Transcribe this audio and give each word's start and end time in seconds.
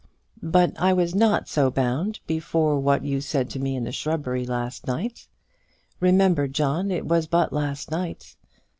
"But 0.41 0.73
I 0.79 0.93
was 0.93 1.13
not 1.13 1.47
so 1.47 1.69
bound 1.69 2.21
before 2.25 2.79
what 2.79 3.05
you 3.05 3.21
said 3.21 3.51
to 3.51 3.59
me 3.59 3.75
in 3.75 3.83
the 3.83 3.91
shrubbery 3.91 4.47
last 4.47 4.87
night? 4.87 5.27
Remember, 5.99 6.47
John, 6.47 6.89
it 6.89 7.05
was 7.05 7.27
but 7.27 7.53
last 7.53 7.91
night. 7.91 8.35